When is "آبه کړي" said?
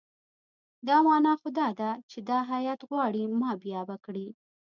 3.81-4.27